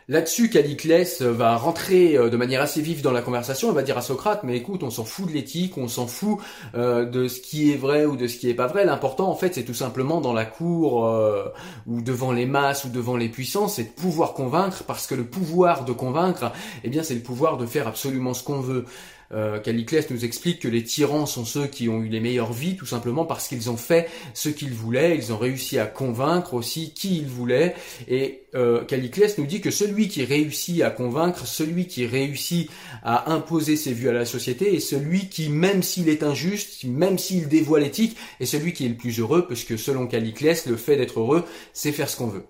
Là-dessus, 0.10 0.50
Caliclès 0.50 1.22
va 1.22 1.56
rentrer 1.56 2.18
euh, 2.18 2.32
de 2.32 2.36
manière 2.36 2.64
assez 2.64 2.82
vive 2.82 3.04
dans 3.04 3.12
la 3.12 3.22
conversation. 3.22 3.70
Il 3.70 3.76
va 3.76 3.84
dire 3.84 3.96
à 3.96 4.02
Socrate, 4.02 4.42
mais 4.44 4.58
écoute, 4.58 4.82
on 4.82 4.90
s'en 4.90 5.06
fout 5.06 5.28
de 5.28 5.34
l'éthique, 5.34 5.78
on 5.78 5.88
s'en 5.88 6.08
fout 6.08 6.40
euh, 6.74 7.06
de 7.06 7.28
ce 7.28 7.40
qui 7.40 7.72
est 7.72 7.76
vrai 7.76 8.06
ou 8.06 8.16
de 8.16 8.26
ce 8.26 8.40
qui 8.40 8.50
est 8.50 8.56
pas 8.56 8.66
vrai. 8.66 8.86
L'important, 8.86 9.30
en 9.30 9.36
fait, 9.36 9.54
c'est 9.54 9.66
tout 9.66 9.76
simplement 9.76 10.20
dans 10.20 10.34
la 10.34 10.46
cour 10.46 11.06
euh, 11.06 11.50
ou 11.86 12.02
devant 12.02 12.32
les 12.32 12.48
masses 12.48 12.86
ou 12.86 12.90
devant 12.90 13.18
les 13.18 13.30
puissances, 13.30 13.76
c'est 13.76 13.84
de 13.84 14.02
pouvoir 14.02 14.34
convaincre, 14.34 14.84
parce 14.88 15.06
que 15.06 15.14
le 15.14 15.26
pouvoir 15.26 15.86
de 15.86 15.92
convaincre, 15.92 16.54
eh 16.84 16.90
bien, 16.90 17.04
c'est 17.04 17.14
le 17.14 17.22
pouvoir 17.22 17.58
de 17.58 17.68
faire 17.68 17.88
absolument 17.88 18.34
ce 18.34 18.44
qu'on 18.44 18.62
veut. 18.62 18.86
Euh, 19.32 19.60
Caliclès 19.60 20.10
nous 20.10 20.26
explique 20.26 20.60
que 20.60 20.68
les 20.68 20.84
tyrans 20.84 21.26
sont 21.26 21.46
ceux 21.46 21.68
qui 21.68 21.88
ont 21.88 22.02
eu 22.02 22.08
les 22.08 22.20
meilleures 22.20 22.54
vies, 22.54 22.76
tout 22.76 22.86
simplement 22.86 23.26
parce 23.26 23.48
qu'ils 23.48 23.70
ont 23.70 23.78
fait 23.78 24.10
ce 24.34 24.50
qu'ils 24.50 24.74
voulaient, 24.74 25.16
ils 25.16 25.32
ont 25.32 25.38
réussi 25.38 25.78
à 25.78 25.86
convaincre 25.86 26.54
aussi 26.54 26.94
qui 26.94 27.18
ils 27.18 27.28
voulaient, 27.28 27.76
et 28.08 28.44
euh, 28.56 28.84
Caliclès 28.84 29.38
nous 29.38 29.46
dit 29.46 29.62
que 29.62 29.70
celui 29.70 30.08
qui 30.08 30.24
réussit 30.26 30.82
à 30.82 30.90
convaincre, 30.90 31.46
celui 31.46 31.86
qui 31.86 32.08
réussit 32.08 32.70
à 33.04 33.32
imposer 33.32 33.76
ses 33.76 33.94
vues 33.94 34.10
à 34.10 34.14
la 34.14 34.26
société, 34.26 34.76
est 34.76 34.80
celui 34.80 35.30
qui, 35.30 35.50
même 35.50 35.84
s'il 35.84 36.10
est 36.10 36.24
injuste, 36.24 36.84
même 36.86 37.20
s'il 37.20 37.48
dévoile 37.48 37.84
l'éthique, 37.84 38.18
est 38.40 38.46
celui 38.46 38.74
qui 38.74 38.86
est 38.86 38.90
le 38.90 38.96
plus 38.96 39.20
heureux, 39.20 39.46
puisque 39.46 39.78
selon 39.78 40.08
Caliclès, 40.08 40.66
le 40.66 40.78
fait 40.78 40.98
d'être 40.98 41.20
heureux, 41.20 41.46
c'est 41.74 41.92
faire 41.92 42.10
ce 42.10 42.18
qu'on 42.18 42.28
veut. 42.28 42.46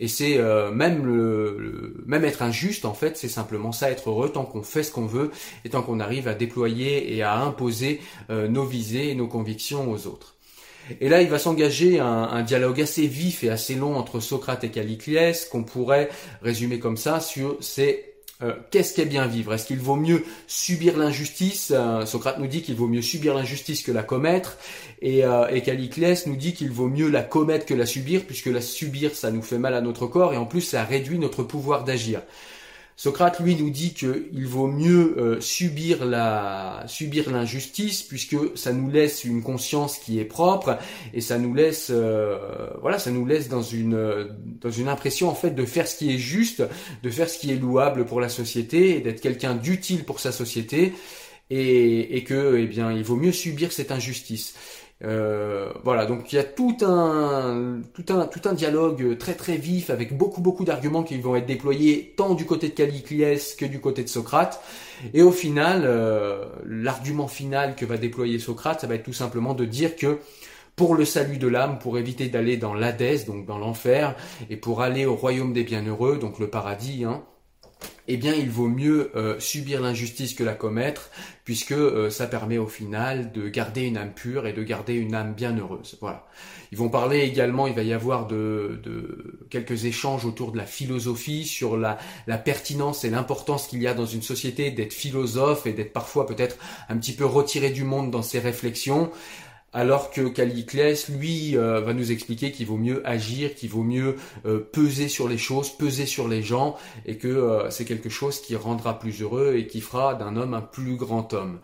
Et 0.00 0.08
c'est 0.08 0.38
euh, 0.38 0.70
même 0.70 1.04
le, 1.04 2.02
même 2.06 2.24
être 2.24 2.42
injuste 2.42 2.84
en 2.84 2.94
fait, 2.94 3.16
c'est 3.16 3.28
simplement 3.28 3.72
ça, 3.72 3.90
être 3.90 4.10
heureux 4.10 4.30
tant 4.30 4.44
qu'on 4.44 4.62
fait 4.62 4.82
ce 4.82 4.90
qu'on 4.90 5.06
veut 5.06 5.30
et 5.64 5.70
tant 5.70 5.82
qu'on 5.82 6.00
arrive 6.00 6.28
à 6.28 6.34
déployer 6.34 7.14
et 7.14 7.22
à 7.22 7.36
imposer 7.36 8.00
euh, 8.30 8.48
nos 8.48 8.64
visées 8.64 9.10
et 9.10 9.14
nos 9.14 9.28
convictions 9.28 9.90
aux 9.90 10.06
autres. 10.06 10.36
Et 11.00 11.08
là, 11.08 11.22
il 11.22 11.28
va 11.28 11.38
s'engager 11.38 11.98
un, 11.98 12.06
un, 12.06 12.42
dialogue 12.42 12.80
assez 12.80 13.06
vif 13.06 13.42
et 13.42 13.48
assez 13.48 13.74
long 13.74 13.96
entre 13.96 14.20
Socrate 14.20 14.64
et 14.64 14.70
Caliclès, 14.70 15.46
qu'on 15.46 15.64
pourrait 15.64 16.10
résumer 16.42 16.78
comme 16.78 16.98
ça 16.98 17.20
sur 17.20 17.56
ces 17.60 18.13
euh, 18.44 18.52
qu'est-ce 18.70 18.94
qu'est 18.94 19.06
bien 19.06 19.26
vivre? 19.26 19.54
Est-ce 19.54 19.66
qu'il 19.66 19.80
vaut 19.80 19.96
mieux 19.96 20.24
subir 20.46 20.96
l'injustice? 20.96 21.72
Euh, 21.74 22.04
Socrate 22.06 22.38
nous 22.38 22.46
dit 22.46 22.62
qu'il 22.62 22.74
vaut 22.74 22.86
mieux 22.86 23.02
subir 23.02 23.34
l'injustice 23.34 23.82
que 23.82 23.92
la 23.92 24.02
commettre, 24.02 24.58
et, 25.00 25.24
euh, 25.24 25.48
et 25.48 25.62
Caliclès 25.62 26.26
nous 26.26 26.36
dit 26.36 26.52
qu'il 26.52 26.70
vaut 26.70 26.88
mieux 26.88 27.08
la 27.08 27.22
commettre 27.22 27.66
que 27.66 27.74
la 27.74 27.86
subir, 27.86 28.24
puisque 28.24 28.46
la 28.46 28.60
subir, 28.60 29.14
ça 29.14 29.30
nous 29.30 29.42
fait 29.42 29.58
mal 29.58 29.74
à 29.74 29.80
notre 29.80 30.06
corps, 30.06 30.34
et 30.34 30.36
en 30.36 30.46
plus, 30.46 30.60
ça 30.60 30.84
réduit 30.84 31.18
notre 31.18 31.42
pouvoir 31.42 31.84
d'agir. 31.84 32.20
Socrate, 32.96 33.40
lui, 33.40 33.56
nous 33.56 33.70
dit 33.70 33.92
qu'il 33.92 34.46
vaut 34.46 34.68
mieux 34.68 35.16
euh, 35.18 35.40
subir 35.40 36.04
la 36.04 36.84
subir 36.86 37.28
l'injustice 37.28 38.02
puisque 38.02 38.36
ça 38.54 38.72
nous 38.72 38.88
laisse 38.88 39.24
une 39.24 39.42
conscience 39.42 39.98
qui 39.98 40.20
est 40.20 40.24
propre 40.24 40.78
et 41.12 41.20
ça 41.20 41.38
nous 41.38 41.54
laisse 41.54 41.88
euh, 41.90 42.38
voilà, 42.80 43.00
ça 43.00 43.10
nous 43.10 43.26
laisse 43.26 43.48
dans 43.48 43.62
une 43.62 44.28
dans 44.60 44.70
une 44.70 44.88
impression 44.88 45.28
en 45.28 45.34
fait 45.34 45.50
de 45.50 45.64
faire 45.64 45.88
ce 45.88 45.96
qui 45.96 46.14
est 46.14 46.18
juste, 46.18 46.62
de 47.02 47.10
faire 47.10 47.28
ce 47.28 47.38
qui 47.38 47.50
est 47.50 47.56
louable 47.56 48.04
pour 48.04 48.20
la 48.20 48.28
société 48.28 48.96
et 48.96 49.00
d'être 49.00 49.20
quelqu'un 49.20 49.56
d'utile 49.56 50.04
pour 50.04 50.20
sa 50.20 50.30
société 50.30 50.92
et, 51.50 52.16
et 52.16 52.22
que 52.22 52.56
eh 52.58 52.66
bien 52.66 52.92
il 52.92 53.02
vaut 53.02 53.16
mieux 53.16 53.32
subir 53.32 53.72
cette 53.72 53.90
injustice. 53.90 54.54
Euh, 55.04 55.70
voilà, 55.82 56.06
donc 56.06 56.32
il 56.32 56.36
y 56.36 56.38
a 56.38 56.44
tout 56.44 56.76
un, 56.82 57.80
tout 57.92 58.04
un, 58.12 58.26
tout 58.26 58.40
un 58.48 58.54
dialogue 58.54 59.18
très 59.18 59.34
très 59.34 59.56
vif 59.56 59.90
avec 59.90 60.16
beaucoup 60.16 60.40
beaucoup 60.40 60.64
d'arguments 60.64 61.02
qui 61.02 61.18
vont 61.18 61.36
être 61.36 61.46
déployés 61.46 62.14
tant 62.16 62.34
du 62.34 62.46
côté 62.46 62.70
de 62.70 62.74
Caliclès 62.74 63.54
que 63.54 63.66
du 63.66 63.80
côté 63.80 64.02
de 64.02 64.08
Socrate. 64.08 64.62
Et 65.12 65.22
au 65.22 65.32
final, 65.32 65.82
euh, 65.84 66.46
l'argument 66.66 67.28
final 67.28 67.76
que 67.76 67.84
va 67.84 67.98
déployer 67.98 68.38
Socrate, 68.38 68.80
ça 68.80 68.86
va 68.86 68.94
être 68.94 69.02
tout 69.02 69.12
simplement 69.12 69.52
de 69.52 69.66
dire 69.66 69.96
que 69.96 70.18
pour 70.76 70.94
le 70.94 71.04
salut 71.04 71.36
de 71.36 71.48
l'âme, 71.48 71.78
pour 71.78 71.98
éviter 71.98 72.28
d'aller 72.28 72.56
dans 72.56 72.74
l'Hadès, 72.74 73.26
donc 73.26 73.46
dans 73.46 73.58
l'enfer, 73.58 74.16
et 74.50 74.56
pour 74.56 74.82
aller 74.82 75.06
au 75.06 75.14
royaume 75.14 75.52
des 75.52 75.62
bienheureux, 75.62 76.18
donc 76.18 76.38
le 76.38 76.48
paradis, 76.48 77.04
hein, 77.04 77.22
eh 78.06 78.16
bien 78.16 78.34
il 78.34 78.50
vaut 78.50 78.68
mieux 78.68 79.10
euh, 79.16 79.38
subir 79.40 79.80
l'injustice 79.80 80.34
que 80.34 80.44
la 80.44 80.54
commettre, 80.54 81.10
puisque 81.44 81.72
euh, 81.72 82.10
ça 82.10 82.26
permet 82.26 82.58
au 82.58 82.66
final 82.66 83.32
de 83.32 83.48
garder 83.48 83.82
une 83.82 83.96
âme 83.96 84.12
pure 84.12 84.46
et 84.46 84.52
de 84.52 84.62
garder 84.62 84.94
une 84.94 85.14
âme 85.14 85.34
bien 85.34 85.56
heureuse. 85.56 85.96
Voilà. 86.00 86.26
Ils 86.70 86.78
vont 86.78 86.88
parler 86.88 87.20
également, 87.20 87.66
il 87.66 87.74
va 87.74 87.82
y 87.82 87.92
avoir 87.92 88.26
de, 88.26 88.80
quelques 89.48 89.84
échanges 89.84 90.24
autour 90.24 90.52
de 90.52 90.58
la 90.58 90.66
philosophie, 90.66 91.44
sur 91.44 91.76
la, 91.76 91.98
la 92.26 92.36
pertinence 92.36 93.04
et 93.04 93.10
l'importance 93.10 93.68
qu'il 93.68 93.80
y 93.80 93.86
a 93.86 93.94
dans 93.94 94.06
une 94.06 94.22
société 94.22 94.70
d'être 94.70 94.92
philosophe 94.92 95.66
et 95.66 95.72
d'être 95.72 95.92
parfois 95.92 96.26
peut-être 96.26 96.56
un 96.88 96.96
petit 96.96 97.12
peu 97.12 97.24
retiré 97.24 97.70
du 97.70 97.84
monde 97.84 98.10
dans 98.10 98.22
ses 98.22 98.40
réflexions 98.40 99.10
alors 99.74 100.10
que 100.12 100.28
Caliclès, 100.28 101.08
lui, 101.08 101.58
euh, 101.58 101.80
va 101.80 101.92
nous 101.92 102.12
expliquer 102.12 102.52
qu'il 102.52 102.66
vaut 102.66 102.76
mieux 102.76 103.06
agir, 103.06 103.56
qu'il 103.56 103.68
vaut 103.68 103.82
mieux 103.82 104.14
euh, 104.46 104.60
peser 104.60 105.08
sur 105.08 105.28
les 105.28 105.36
choses, 105.36 105.68
peser 105.70 106.06
sur 106.06 106.28
les 106.28 106.42
gens, 106.42 106.76
et 107.06 107.18
que 107.18 107.26
euh, 107.26 107.68
c'est 107.70 107.84
quelque 107.84 108.08
chose 108.08 108.40
qui 108.40 108.54
rendra 108.54 109.00
plus 109.00 109.20
heureux 109.20 109.56
et 109.56 109.66
qui 109.66 109.80
fera 109.80 110.14
d'un 110.14 110.36
homme 110.36 110.54
un 110.54 110.60
plus 110.60 110.94
grand 110.94 111.34
homme. 111.34 111.58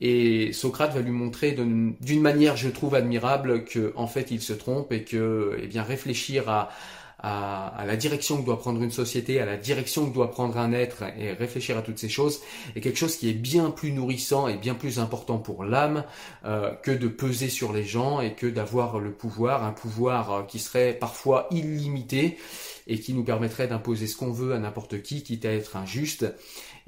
Et 0.00 0.54
Socrate 0.54 0.94
va 0.94 1.00
lui 1.00 1.10
montrer 1.10 1.52
d'une 1.52 2.22
manière, 2.22 2.56
je 2.56 2.70
trouve, 2.70 2.94
admirable 2.94 3.64
que 3.66 3.92
en 3.94 4.06
fait 4.06 4.30
il 4.30 4.40
se 4.40 4.54
trompe 4.54 4.90
et 4.92 5.04
que, 5.04 5.58
eh 5.62 5.66
bien, 5.66 5.82
réfléchir 5.82 6.48
à 6.48 6.70
à, 7.22 7.84
la 7.86 7.96
direction 7.96 8.40
que 8.40 8.46
doit 8.46 8.58
prendre 8.58 8.82
une 8.82 8.90
société, 8.90 9.40
à 9.40 9.46
la 9.46 9.56
direction 9.56 10.08
que 10.08 10.14
doit 10.14 10.30
prendre 10.30 10.56
un 10.56 10.72
être 10.72 11.04
et 11.18 11.32
réfléchir 11.32 11.76
à 11.76 11.82
toutes 11.82 11.98
ces 11.98 12.08
choses 12.08 12.40
est 12.74 12.80
quelque 12.80 12.98
chose 12.98 13.16
qui 13.16 13.28
est 13.28 13.34
bien 13.34 13.70
plus 13.70 13.92
nourrissant 13.92 14.48
et 14.48 14.56
bien 14.56 14.74
plus 14.74 14.98
important 14.98 15.38
pour 15.38 15.64
l'âme 15.64 16.04
euh, 16.44 16.70
que 16.76 16.90
de 16.90 17.08
peser 17.08 17.48
sur 17.48 17.72
les 17.72 17.84
gens 17.84 18.20
et 18.20 18.34
que 18.34 18.46
d'avoir 18.46 18.98
le 18.98 19.12
pouvoir, 19.12 19.64
un 19.64 19.72
pouvoir 19.72 20.32
euh, 20.32 20.42
qui 20.44 20.58
serait 20.58 20.94
parfois 20.94 21.46
illimité 21.50 22.38
et 22.86 22.98
qui 22.98 23.12
nous 23.12 23.24
permettrait 23.24 23.68
d'imposer 23.68 24.06
ce 24.06 24.16
qu'on 24.16 24.32
veut 24.32 24.54
à 24.54 24.58
n'importe 24.58 25.02
qui, 25.02 25.22
quitte 25.22 25.44
à 25.44 25.52
être 25.52 25.76
injuste. 25.76 26.26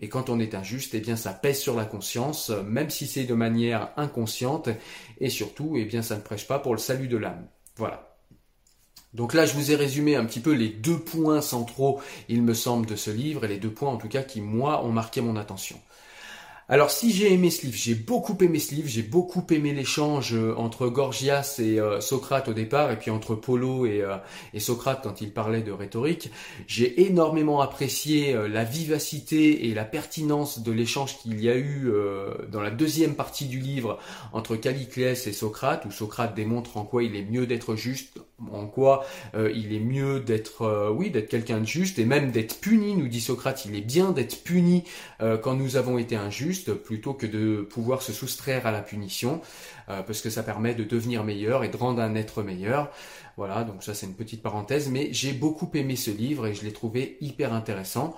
Et 0.01 0.09
quand 0.09 0.31
on 0.31 0.41
est 0.41 0.55
injuste, 0.55 0.95
eh 0.95 1.01
bien 1.01 1.17
ça 1.17 1.33
pèse 1.33 1.61
sur 1.61 1.77
la 1.77 1.85
conscience, 1.85 2.51
même 2.67 2.91
si 2.91 3.07
c'est 3.07 3.25
de 3.25 3.35
manière 3.35 3.93
inconsciente, 3.97 4.69
et 5.21 5.31
surtout, 5.31 5.75
eh 5.77 5.85
bien 5.85 6.03
ça 6.03 6.17
ne 6.17 6.23
prêche 6.23 6.49
pas 6.49 6.59
pour 6.59 6.73
le 6.73 6.81
salut 6.81 7.07
de 7.07 7.19
l'âme. 7.19 7.47
Voilà. 7.77 8.12
Donc 9.15 9.35
là, 9.35 9.45
je 9.45 9.55
vous 9.55 9.71
ai 9.71 9.77
résumé 9.77 10.17
un 10.17 10.25
petit 10.25 10.41
peu 10.41 10.53
les 10.53 10.69
deux 10.69 10.99
points 10.99 11.43
centraux, 11.43 12.01
il 12.29 12.43
me 12.43 12.55
semble, 12.55 12.87
de 12.87 12.97
ce 12.97 13.11
livre, 13.11 13.45
et 13.45 13.49
les 13.49 13.59
deux 13.59 13.73
points 13.73 13.91
en 13.91 13.97
tout 13.99 14.09
cas 14.09 14.23
qui, 14.23 14.41
moi, 14.41 14.85
ont 14.85 14.93
marqué 14.93 15.21
mon 15.21 15.37
attention. 15.37 15.79
Alors 16.73 16.91
si 16.91 17.13
j'ai 17.13 17.31
aimé 17.35 17.51
ce 17.51 17.67
livre, 17.67 17.77
j'ai 17.77 17.95
beaucoup 17.95 18.35
aimé 18.41 18.59
ce 18.59 18.75
livre, 18.75 18.89
j'ai 18.89 19.03
beaucoup 19.03 19.45
aimé 19.51 19.75
l'échange 19.75 20.33
euh, 20.33 20.55
entre 20.57 20.89
Gorgias 20.89 21.57
et 21.59 21.79
euh, 21.79 22.01
Socrate 22.01 22.49
au 22.49 22.55
départ, 22.55 22.91
et 22.91 22.99
puis 22.99 23.11
entre 23.11 23.35
Polo 23.35 23.85
et, 23.85 24.01
euh, 24.01 24.17
et 24.55 24.59
Socrate 24.59 25.01
quand 25.03 25.21
il 25.21 25.35
parlait 25.35 25.61
de 25.61 25.71
rhétorique. 25.71 26.31
J'ai 26.67 27.03
énormément 27.03 27.61
apprécié 27.61 28.35
la 28.49 28.65
vivacité 28.65 29.69
et 29.69 29.75
la 29.75 29.85
pertinence 29.85 30.63
de 30.63 30.73
l'échange 30.73 31.19
qu'il 31.19 31.39
y 31.43 31.51
a 31.51 31.57
eu 31.59 31.93
dans 32.51 32.63
la 32.63 32.71
deuxième 32.71 33.17
partie 33.17 33.45
du 33.45 33.59
livre 33.59 33.99
entre 34.33 34.57
Caliclès 34.57 35.27
et 35.27 35.33
Socrate, 35.33 35.85
où 35.85 35.91
Socrate 35.91 36.35
démontre 36.35 36.79
en 36.79 36.85
quoi 36.85 37.03
il 37.03 37.17
est 37.17 37.25
mieux 37.25 37.47
d'être 37.47 37.77
juste, 37.77 38.19
en 38.51 38.67
quoi 38.67 39.05
il 39.35 39.75
est 39.75 39.81
mieux 39.81 40.21
d'être, 40.21 40.93
oui, 40.97 41.11
d'être 41.11 41.29
quelqu'un 41.29 41.61
de 41.61 41.67
juste, 41.67 41.99
et 41.99 42.05
même 42.05 42.31
d'être 42.31 42.61
puni, 42.61 42.95
nous 42.95 43.09
dit 43.09 43.21
Socrate, 43.21 43.67
il 43.67 43.75
est 43.75 43.83
bien 43.83 44.13
d'être 44.13 44.43
puni 44.43 44.85
quand 45.43 45.55
nous 45.55 45.77
avons 45.77 45.99
été 45.99 46.17
injustes 46.17 46.62
plutôt 46.71 47.15
que 47.15 47.27
de 47.27 47.63
pouvoir 47.63 48.03
se 48.03 48.13
soustraire 48.13 48.67
à 48.67 48.71
la 48.71 48.81
punition, 48.81 49.41
euh, 49.89 50.03
parce 50.03 50.21
que 50.21 50.31
ça 50.31 50.43
permet 50.43 50.75
de 50.75 50.85
devenir 50.85 51.25
meilleur 51.25 51.65
et 51.65 51.69
de 51.69 51.77
rendre 51.77 52.01
un 52.01 52.15
être 52.15 52.43
meilleur. 52.43 52.91
Voilà, 53.37 53.65
donc 53.65 53.83
ça 53.83 53.95
c'est 53.95 54.07
une 54.07 54.15
petite 54.15 54.43
parenthèse, 54.43 54.89
mais 54.89 55.09
j'ai 55.13 55.33
beaucoup 55.33 55.71
aimé 55.75 55.97
ce 55.97 56.11
livre 56.11 56.47
et 56.47 56.55
je 56.55 56.65
l'ai 56.65 56.73
trouvé 56.73 57.17
hyper 57.21 57.53
intéressant. 57.53 58.17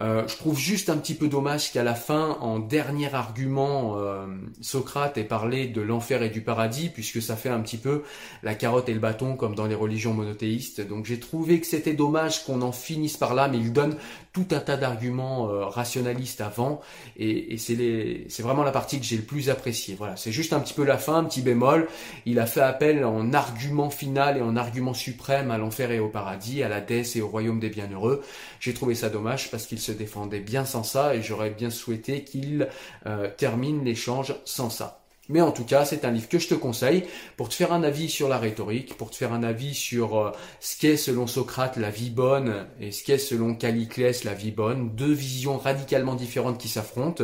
Euh, 0.00 0.26
je 0.26 0.36
trouve 0.36 0.58
juste 0.58 0.88
un 0.88 0.96
petit 0.96 1.14
peu 1.14 1.28
dommage 1.28 1.72
qu'à 1.72 1.82
la 1.82 1.94
fin, 1.94 2.38
en 2.40 2.58
dernier 2.58 3.12
argument, 3.14 3.96
euh, 3.98 4.26
Socrate 4.62 5.18
ait 5.18 5.24
parlé 5.24 5.66
de 5.66 5.82
l'enfer 5.82 6.22
et 6.22 6.30
du 6.30 6.40
paradis, 6.40 6.88
puisque 6.88 7.20
ça 7.20 7.36
fait 7.36 7.50
un 7.50 7.60
petit 7.60 7.76
peu 7.76 8.02
la 8.42 8.54
carotte 8.54 8.88
et 8.88 8.94
le 8.94 9.00
bâton 9.00 9.36
comme 9.36 9.54
dans 9.54 9.66
les 9.66 9.74
religions 9.74 10.14
monothéistes. 10.14 10.80
Donc 10.80 11.04
j'ai 11.04 11.20
trouvé 11.20 11.60
que 11.60 11.66
c'était 11.66 11.92
dommage 11.92 12.44
qu'on 12.44 12.62
en 12.62 12.72
finisse 12.72 13.18
par 13.18 13.34
là, 13.34 13.48
mais 13.48 13.58
il 13.58 13.72
donne 13.72 13.96
tout 14.32 14.46
un 14.52 14.60
tas 14.60 14.76
d'arguments 14.76 15.50
euh, 15.50 15.66
rationalistes 15.66 16.40
avant, 16.40 16.80
et, 17.16 17.54
et 17.54 17.58
c'est 17.58 18.42
vraiment 18.42 18.62
la 18.62 18.70
partie 18.70 18.98
que 19.00 19.04
j'ai 19.04 19.16
le 19.16 19.22
plus 19.22 19.50
appréciée. 19.50 19.96
Voilà, 19.98 20.16
c'est 20.16 20.32
juste 20.32 20.52
un 20.52 20.60
petit 20.60 20.74
peu 20.74 20.84
la 20.84 20.98
fin, 20.98 21.16
un 21.16 21.24
petit 21.24 21.42
bémol. 21.42 21.88
Il 22.24 22.38
a 22.38 22.46
fait 22.46 22.60
appel 22.60 23.04
en 23.04 23.32
argument 23.32 23.90
final 23.90 24.38
et 24.38 24.40
en 24.40 24.56
argument 24.56 24.94
suprême 24.94 25.50
à 25.50 25.58
l'enfer 25.58 25.90
et 25.90 25.98
au 25.98 26.08
paradis, 26.08 26.62
à 26.62 26.68
la 26.68 26.80
déesse 26.80 27.16
et 27.16 27.20
au 27.20 27.28
royaume 27.28 27.60
des 27.60 27.68
bienheureux. 27.68 28.22
J'ai 28.60 28.72
trouvé 28.72 28.94
ça 28.94 29.08
dommage 29.10 29.50
parce 29.50 29.66
qu'il 29.66 29.80
se 29.80 29.89
défendait 29.92 30.40
bien 30.40 30.64
sans 30.64 30.82
ça, 30.82 31.14
et 31.14 31.22
j'aurais 31.22 31.50
bien 31.50 31.70
souhaité 31.70 32.24
qu'il 32.24 32.68
euh, 33.06 33.30
termine 33.36 33.84
l'échange 33.84 34.34
sans 34.44 34.70
ça. 34.70 34.99
Mais 35.30 35.40
en 35.40 35.52
tout 35.52 35.64
cas, 35.64 35.84
c'est 35.84 36.04
un 36.04 36.10
livre 36.10 36.28
que 36.28 36.40
je 36.40 36.48
te 36.48 36.54
conseille 36.54 37.04
pour 37.36 37.48
te 37.48 37.54
faire 37.54 37.72
un 37.72 37.84
avis 37.84 38.08
sur 38.08 38.28
la 38.28 38.36
rhétorique, 38.36 38.96
pour 38.96 39.10
te 39.10 39.16
faire 39.16 39.32
un 39.32 39.44
avis 39.44 39.74
sur 39.74 40.18
euh, 40.18 40.32
ce 40.58 40.76
qu'est 40.76 40.96
selon 40.96 41.28
Socrate 41.28 41.76
la 41.76 41.90
vie 41.90 42.10
bonne 42.10 42.66
et 42.80 42.90
ce 42.90 43.04
qu'est 43.04 43.18
selon 43.18 43.54
Caliclès 43.54 44.24
la 44.24 44.34
vie 44.34 44.50
bonne. 44.50 44.90
Deux 44.90 45.12
visions 45.12 45.56
radicalement 45.56 46.16
différentes 46.16 46.58
qui 46.58 46.66
s'affrontent. 46.66 47.22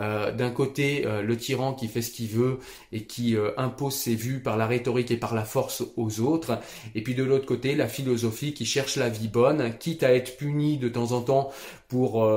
Euh, 0.00 0.32
d'un 0.32 0.50
côté, 0.50 1.06
euh, 1.06 1.22
le 1.22 1.36
tyran 1.36 1.72
qui 1.72 1.86
fait 1.86 2.02
ce 2.02 2.10
qu'il 2.10 2.26
veut 2.26 2.58
et 2.90 3.04
qui 3.04 3.36
impose 3.56 3.94
ses 3.94 4.16
vues 4.16 4.40
par 4.40 4.56
la 4.56 4.66
rhétorique 4.66 5.12
et 5.12 5.16
par 5.16 5.34
la 5.34 5.44
force 5.44 5.84
aux 5.96 6.20
autres. 6.20 6.58
Et 6.96 7.02
puis 7.02 7.14
de 7.14 7.22
l'autre 7.22 7.46
côté, 7.46 7.76
la 7.76 7.86
philosophie 7.86 8.54
qui 8.54 8.66
cherche 8.66 8.96
la 8.96 9.08
vie 9.08 9.28
bonne, 9.28 9.72
quitte 9.78 10.02
à 10.02 10.12
être 10.12 10.36
puni 10.36 10.78
de 10.78 10.88
temps 10.88 11.12
en 11.12 11.20
temps 11.20 11.52
pour 11.88 12.28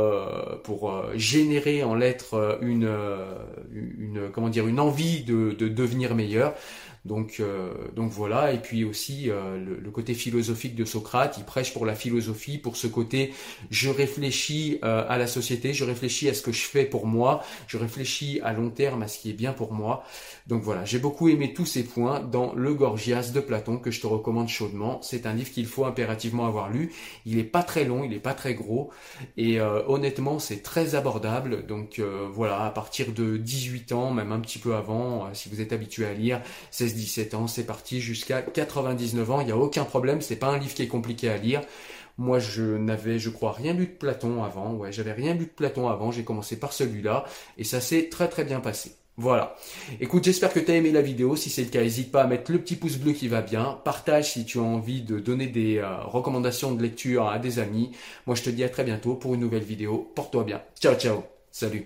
pour 0.63 1.03
générer 1.15 1.81
en 1.83 1.95
l'être 1.95 2.59
une 2.61 2.89
une 3.73 4.29
comment 4.31 4.49
dire 4.49 4.67
une 4.67 4.79
envie 4.79 4.98
de, 4.99 5.67
devenir 5.67 6.15
meilleur. 6.15 6.53
Donc, 7.05 7.37
euh, 7.39 7.73
donc 7.95 8.11
voilà, 8.11 8.51
et 8.51 8.59
puis 8.59 8.83
aussi 8.83 9.29
euh, 9.29 9.57
le, 9.57 9.91
côté 9.91 10.13
philosophique 10.13 10.75
de 10.75 10.85
Socrate, 10.85 11.35
il 11.37 11.45
prêche 11.45 11.73
pour 11.73 11.85
la 11.85 11.95
philosophie, 11.95 12.57
pour 12.57 12.75
ce 12.75 12.87
côté 12.87 13.33
je 13.69 13.89
réfléchis 13.89 14.79
euh, 14.83 15.05
à 15.07 15.17
la 15.17 15.25
société, 15.25 15.73
je 15.73 15.85
réfléchis 15.85 16.29
à 16.29 16.33
ce 16.33 16.41
que 16.41 16.51
je 16.51 16.61
fais 16.61 16.85
pour 16.85 17.07
moi, 17.07 17.41
je 17.67 17.77
réfléchis 17.77 18.41
à 18.43 18.53
long 18.53 18.69
terme 18.69 19.01
à 19.01 19.07
ce 19.07 19.17
qui 19.17 19.29
est 19.29 19.33
bien 19.33 19.53
pour 19.53 19.73
moi. 19.73 20.03
Donc 20.47 20.61
voilà, 20.61 20.83
j'ai 20.83 20.99
beaucoup 20.99 21.29
aimé 21.29 21.53
tous 21.53 21.65
ces 21.65 21.83
points 21.83 22.19
dans 22.19 22.53
Le 22.53 22.73
Gorgias 22.73 23.31
de 23.33 23.39
Platon 23.39 23.77
que 23.77 23.91
je 23.91 24.01
te 24.01 24.07
recommande 24.07 24.49
chaudement. 24.49 24.99
C'est 25.01 25.25
un 25.25 25.33
livre 25.33 25.51
qu'il 25.51 25.67
faut 25.67 25.85
impérativement 25.85 26.45
avoir 26.47 26.69
lu. 26.69 26.91
Il 27.25 27.39
est 27.39 27.43
pas 27.43 27.63
très 27.63 27.85
long, 27.85 28.03
il 28.03 28.13
est 28.13 28.19
pas 28.19 28.33
très 28.33 28.55
gros, 28.55 28.89
et 29.37 29.59
honnêtement 29.61 30.39
c'est 30.39 30.63
très 30.63 30.95
abordable. 30.95 31.65
Donc 31.65 32.01
voilà, 32.33 32.65
à 32.65 32.71
partir 32.71 33.11
de 33.11 33.37
18 33.37 33.91
ans, 33.91 34.11
même 34.11 34.31
un 34.31 34.39
petit 34.39 34.59
peu 34.59 34.75
avant, 34.75 35.31
si 35.33 35.49
vous 35.49 35.61
êtes 35.61 35.71
habitué 35.71 36.05
à 36.05 36.13
lire, 36.13 36.41
17 36.95 37.33
ans, 37.33 37.47
c'est 37.47 37.65
parti 37.65 38.01
jusqu'à 38.01 38.41
99 38.41 39.31
ans, 39.31 39.41
il 39.41 39.47
n'y 39.47 39.51
a 39.51 39.57
aucun 39.57 39.85
problème, 39.85 40.21
c'est 40.21 40.35
pas 40.35 40.47
un 40.47 40.57
livre 40.57 40.73
qui 40.73 40.83
est 40.83 40.87
compliqué 40.87 41.29
à 41.29 41.37
lire. 41.37 41.61
Moi, 42.17 42.39
je 42.39 42.63
n'avais, 42.63 43.17
je 43.17 43.29
crois, 43.29 43.53
rien 43.53 43.73
lu 43.73 43.85
de 43.87 43.91
Platon 43.91 44.43
avant. 44.43 44.73
Ouais, 44.73 44.91
j'avais 44.91 45.13
rien 45.13 45.33
lu 45.33 45.45
de 45.45 45.51
Platon 45.51 45.87
avant. 45.87 46.11
J'ai 46.11 46.25
commencé 46.25 46.59
par 46.59 46.73
celui-là 46.73 47.23
et 47.57 47.63
ça 47.63 47.79
s'est 47.79 48.09
très 48.09 48.27
très 48.27 48.43
bien 48.43 48.59
passé. 48.59 48.91
Voilà. 49.15 49.55
Écoute, 49.99 50.23
j'espère 50.23 50.51
que 50.53 50.59
tu 50.59 50.71
as 50.71 50.75
aimé 50.75 50.91
la 50.91 51.01
vidéo. 51.01 51.35
Si 51.35 51.49
c'est 51.49 51.63
le 51.63 51.69
cas, 51.69 51.81
n'hésite 51.81 52.11
pas 52.11 52.23
à 52.23 52.27
mettre 52.27 52.51
le 52.51 52.59
petit 52.59 52.75
pouce 52.75 52.97
bleu 52.97 53.13
qui 53.13 53.27
va 53.27 53.41
bien. 53.41 53.79
Partage 53.83 54.31
si 54.31 54.45
tu 54.45 54.59
as 54.59 54.63
envie 54.63 55.01
de 55.01 55.19
donner 55.19 55.47
des 55.47 55.77
euh, 55.77 56.03
recommandations 56.03 56.73
de 56.73 56.81
lecture 56.81 57.27
à 57.27 57.37
des 57.37 57.59
amis. 57.59 57.91
Moi, 58.27 58.35
je 58.35 58.43
te 58.43 58.49
dis 58.49 58.63
à 58.63 58.69
très 58.69 58.83
bientôt 58.83 59.15
pour 59.15 59.33
une 59.33 59.41
nouvelle 59.41 59.63
vidéo. 59.63 60.11
Porte-toi 60.15 60.45
bien. 60.45 60.61
Ciao, 60.79 60.95
ciao. 60.95 61.23
Salut. 61.51 61.85